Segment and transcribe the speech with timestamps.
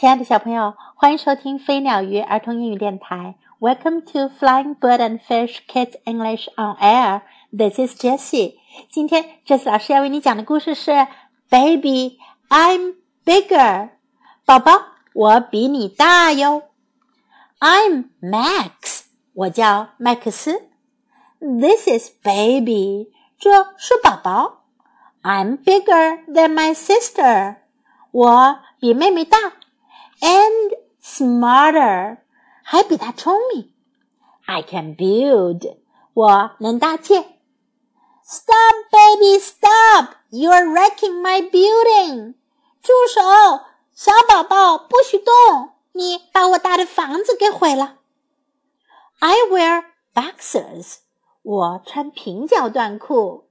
[0.00, 3.36] 亲爱的小朋友，欢迎收听飞鸟鱼儿童英语电台。
[3.58, 7.22] Welcome to Flying Bird and Fish Kids English on Air.
[7.50, 8.56] This is Jessie.
[8.90, 10.92] 今天 Jessie 老师要为你讲的故事是
[11.48, 12.18] Baby,
[12.50, 13.88] I'm bigger.
[14.44, 14.72] 宝宝，
[15.14, 16.64] 我比你大哟。
[17.58, 19.04] I'm Max.
[19.32, 20.68] 我叫麦克斯。
[21.38, 23.10] This is Baby.
[23.38, 24.64] 这是宝宝。
[25.22, 27.56] I'm bigger than my sister.
[28.10, 29.38] 我比妹妹大。
[30.20, 32.18] and smarter，
[32.62, 33.72] 还比他聪明。
[34.46, 35.78] I can build，
[36.14, 37.38] 我能搭建。
[38.24, 40.16] Stop, baby, stop!
[40.30, 42.34] You're wrecking my building.
[42.82, 43.20] 住手，
[43.94, 45.70] 小宝宝，不许动！
[45.92, 47.98] 你把我搭的房子给毁了。
[49.20, 50.96] I wear boxers，
[51.42, 53.48] 我穿平角短裤。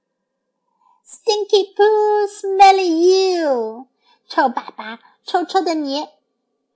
[1.08, 3.88] Stinky poo, smelly you，
[4.28, 6.08] 臭粑粑，臭臭的你。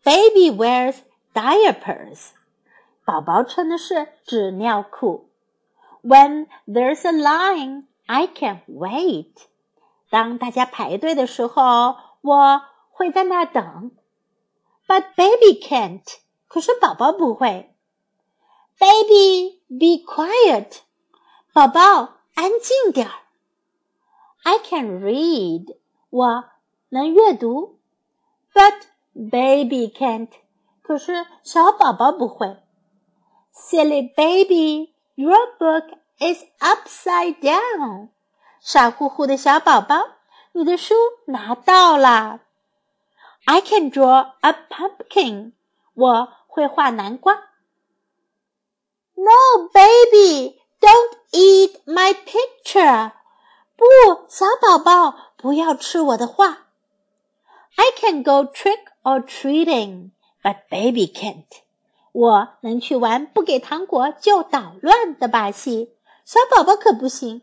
[0.03, 0.97] Baby wears
[1.33, 2.30] diapers.
[3.05, 5.30] 宝宝穿的是纸尿裤。
[6.02, 9.33] When there's a line, I can't wait.
[10.09, 13.91] 当大家排队的时候，我会在那儿等。
[14.88, 16.03] But baby can't.
[16.47, 17.75] 可是宝宝不会。
[18.80, 20.80] Baby, be quiet.
[21.53, 23.13] 宝宝，安静点儿。
[24.44, 25.75] I can read.
[26.09, 26.45] 我
[26.89, 27.80] 能阅读。
[28.53, 30.30] But Baby can't，
[30.81, 32.58] 可是小宝宝不会。
[33.53, 38.09] Silly baby, your book is upside down。
[38.61, 39.95] 傻乎乎的小宝宝，
[40.53, 40.94] 你的书
[41.27, 42.41] 拿到了。
[43.45, 45.53] I can draw a pumpkin。
[45.95, 47.33] 我会画南瓜。
[49.16, 53.11] No, baby, don't eat my picture。
[53.75, 53.85] 不，
[54.30, 56.67] 小宝宝，不要吃我的画。
[57.75, 60.11] I can go trick or treating,
[60.44, 61.45] but baby can't.
[62.11, 65.94] 我能去玩不给糖果就捣乱的把戏，
[66.25, 67.41] 小宝宝可不行。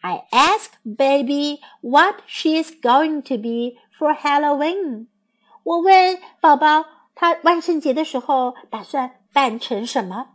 [0.00, 5.06] I ask baby what she is going to be for Halloween.
[5.62, 6.84] 我问宝宝，
[7.14, 10.28] 他万圣节的时候打算扮成什么？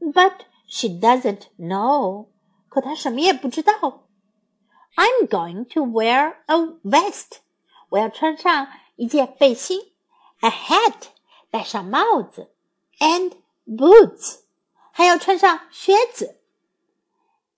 [0.00, 0.32] But
[0.66, 2.26] she doesn't know.
[2.68, 3.72] 可她什么也不知道。
[4.96, 7.38] I'm going to wear a vest.
[7.90, 9.92] 我要穿上 一件背心，
[10.40, 10.94] a hat，
[11.50, 12.50] 戴上帽子，
[12.98, 13.32] and
[13.66, 14.38] boots，
[14.92, 16.38] 还要穿上靴子。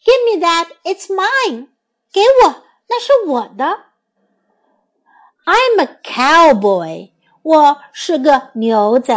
[0.04, 1.69] Give me that, it's mine，
[2.12, 3.84] 给我，那是我的。
[5.44, 7.10] I'm a cowboy，
[7.42, 9.14] 我是个牛仔。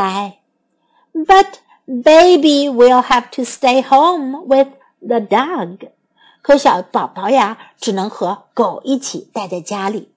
[1.14, 1.56] But
[1.86, 4.70] baby will have to stay home with
[5.00, 5.92] the dog，
[6.42, 10.14] 可小宝宝呀，只能和狗一起待在家里。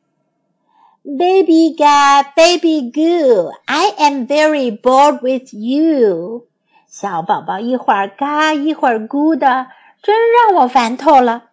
[1.05, 3.51] Baby got baby goo.
[3.67, 6.47] I am very bored with you.
[6.89, 9.67] 小宝宝一会儿嘎一会儿咕的，
[10.03, 11.51] 真让我烦透了。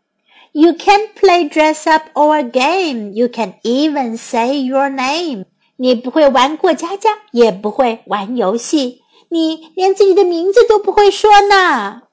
[0.53, 3.11] You can't play dress up or game.
[3.11, 5.45] You can even say your name.
[5.77, 12.03] 你不会玩过家家，也不会玩游戏，你连自己的名字都不会说呢。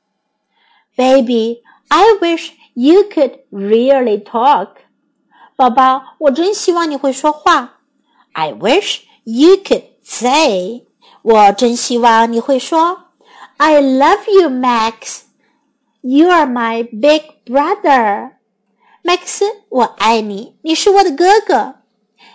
[0.96, 4.68] Baby, I wish you could really talk.
[5.56, 7.80] 宝宝，我真希望你会说话。
[8.32, 10.84] I wish you could say。
[11.22, 13.04] 我真希望你会说。
[13.56, 15.22] I love you, Max.
[16.00, 18.32] You are my big brother.
[19.02, 21.74] Max，我爱你，你是我的哥哥。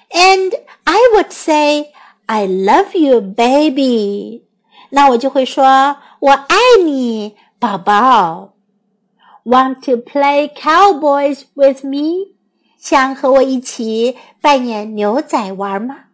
[0.10, 0.54] And
[0.84, 1.94] I would say,
[2.26, 4.44] I love you, baby.
[4.90, 8.54] 那我就会说，我爱你，宝宝。
[9.46, 12.34] Want to play cowboys with me?
[12.79, 16.05] 想和我一起扮演牛仔玩吗？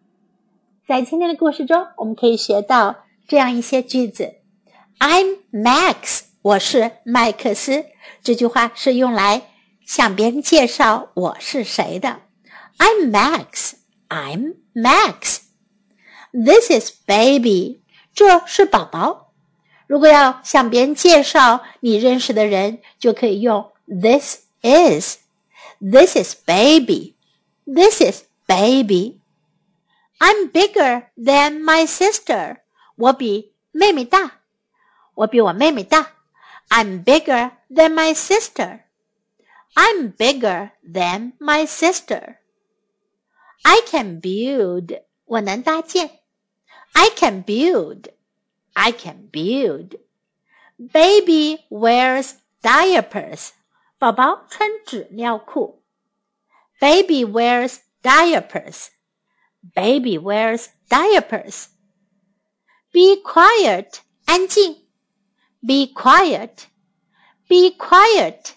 [0.89, 4.37] 在今天的故事中，我们可以学到这样一些句子
[4.99, 7.85] ：“I'm Max，我是麦克斯。”
[8.25, 9.51] 这句话是用来
[9.85, 12.23] 向别人介绍我是谁的。
[12.79, 15.41] “I'm Max，I'm Max。
[16.33, 17.83] ”“This is baby，
[18.15, 19.33] 这是宝宝。”
[19.87, 25.19] 如果要向别人介绍你认识的人，就可以用 “This is”。
[25.84, 27.16] This is baby.
[27.66, 29.22] This is baby.
[30.20, 32.58] I'm bigger than my sister.
[32.96, 34.42] 我比妹妹大。
[35.16, 36.14] 我比我妹妹大。
[36.70, 38.82] I'm bigger than my sister.
[39.76, 42.40] I'm bigger than my sister.
[43.64, 45.04] I can build.
[45.26, 46.20] 我能搭建。
[46.94, 48.10] I can build.
[48.74, 50.00] I can build.
[50.78, 53.52] Baby wears diapers.
[53.98, 55.84] 宝宝穿纸尿裤。
[56.80, 58.88] Baby wears diapers.
[59.76, 61.68] Baby wears diapers.
[62.92, 64.90] Be quiet, 安静。
[65.62, 66.68] Be quiet,
[67.50, 68.54] be quiet.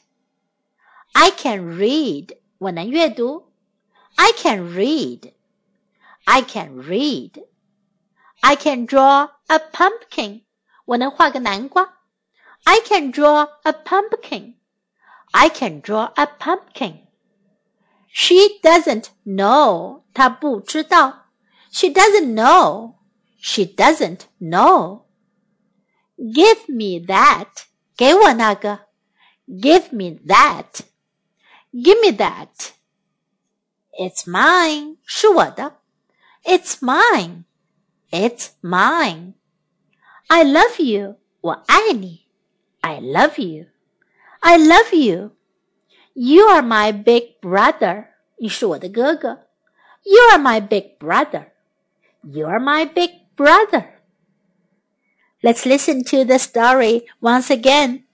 [1.12, 3.52] I can read, 我能阅读。
[4.14, 5.32] I can read,
[6.24, 7.44] I can read.
[8.40, 10.44] I can draw a pumpkin,
[10.84, 11.98] 我能画个南瓜。
[12.62, 14.54] I can draw a pumpkin.
[15.32, 17.00] I can draw a pumpkin.
[18.12, 20.02] She doesn't know.
[20.12, 21.26] 她不知道。
[21.70, 22.94] She doesn't know.
[23.40, 25.04] She doesn't know.
[26.18, 27.48] Give me that.
[27.96, 28.80] 给我那个。
[29.48, 30.82] Give me that.
[31.72, 32.72] Give me that.
[33.98, 34.98] It's mine.
[35.04, 35.80] 是我的。
[36.44, 37.44] It's mine.
[38.10, 39.34] It's mine.
[40.28, 41.16] I love you.
[41.40, 42.26] 我爱你。
[42.80, 43.66] I love you.
[44.42, 45.32] I love you.
[46.14, 48.08] You are my big brother.
[48.38, 49.46] 你是我的哥哥。
[50.04, 51.46] You are my big brother.
[52.22, 54.00] You are my big brother.
[55.42, 58.04] Let's listen to the story once again.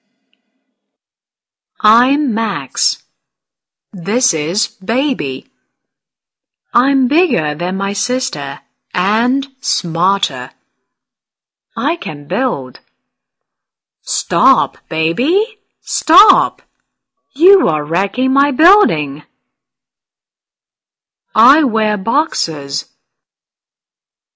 [1.80, 3.02] I'm Max.
[3.92, 5.46] This is Baby.
[6.74, 8.60] I'm bigger than my sister
[8.94, 10.50] and smarter.
[11.76, 12.80] I can build.
[14.02, 15.58] Stop, baby.
[15.85, 16.61] Stop.
[17.35, 19.23] You are wrecking my building.
[21.35, 22.85] I wear boxes.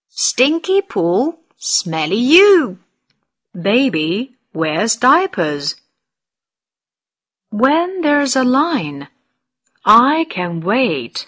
[0.10, 2.80] Stinky pool, smelly you.
[3.60, 5.78] Baby wears diapers.
[7.50, 9.08] When there's a line,
[9.86, 11.28] I can wait.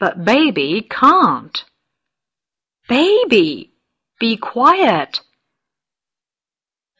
[0.00, 1.64] But baby can't.
[2.88, 3.70] Baby,
[4.18, 5.20] be quiet.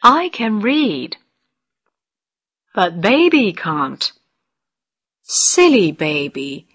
[0.01, 1.17] I can read.
[2.75, 4.13] But baby can't.
[5.23, 6.67] Silly baby,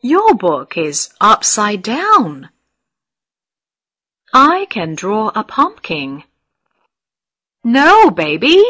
[0.00, 2.48] your book is upside down.
[4.32, 6.24] I can draw a pumpkin.
[7.62, 8.64] No, baby,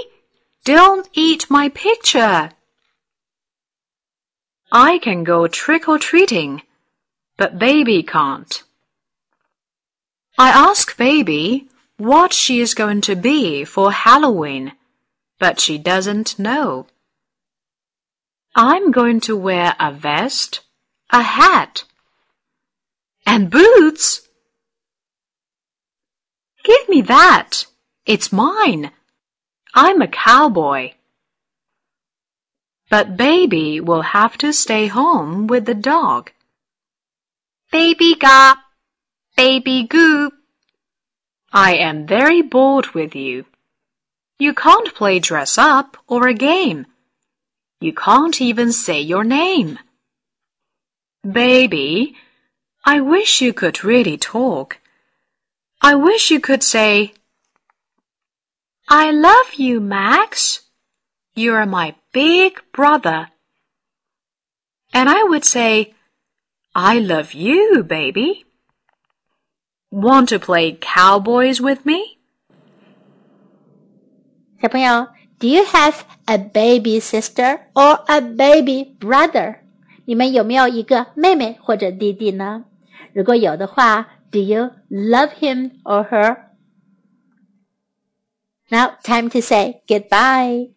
[0.64, 2.50] don't eat my picture.
[4.72, 6.62] I can go trick-or-treating,
[7.36, 8.62] but baby can't.
[10.36, 14.72] I ask baby what she is going to be for Halloween,
[15.38, 16.86] but she doesn't know.
[18.54, 20.60] I'm going to wear a vest,
[21.10, 21.84] a hat,
[23.26, 24.28] and boots.
[26.62, 27.66] Give me that.
[28.06, 28.92] It's mine.
[29.74, 30.92] I'm a cowboy.
[32.88, 36.30] But baby will have to stay home with the dog.
[37.72, 38.54] Baby ga,
[39.36, 40.32] baby goop.
[41.52, 43.46] I am very bored with you.
[44.38, 46.86] You can't play dress up or a game.
[47.80, 49.78] You can't even say your name.
[51.22, 52.16] Baby,
[52.84, 54.78] I wish you could really talk.
[55.80, 57.14] I wish you could say,
[58.88, 60.62] I love you, Max.
[61.34, 63.28] You're my big brother.
[64.92, 65.94] And I would say,
[66.74, 68.44] I love you, baby.
[69.90, 72.13] Want to play cowboys with me?
[74.63, 75.07] 小朋友，
[75.39, 79.59] Do you have a baby sister or a baby brother？
[80.05, 82.65] 你们有没有一个妹妹或者弟弟呢？
[83.13, 86.03] 如果有的话，Do you love him or
[88.69, 90.71] her？Now time to say goodbye.